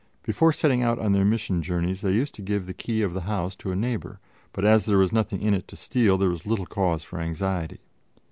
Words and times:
Before 0.23 0.51
setting 0.51 0.81
out 0.81 0.97
on 0.97 1.11
their 1.11 1.23
mission 1.23 1.61
journeys 1.61 2.01
they 2.01 2.11
used 2.13 2.33
to 2.33 2.41
give 2.41 2.65
the 2.65 2.73
key 2.73 3.03
of 3.03 3.13
the 3.13 3.21
house 3.29 3.55
to 3.57 3.69
a 3.71 3.75
neighbor; 3.75 4.19
but 4.51 4.65
as 4.65 4.85
there 4.85 4.97
was 4.97 5.13
nothing 5.13 5.41
in 5.43 5.53
it 5.53 5.67
to 5.67 5.75
steal, 5.75 6.17
there 6.17 6.29
was 6.29 6.47
little 6.47 6.65
cause 6.65 7.03
for 7.03 7.19
anxiety. 7.19 7.81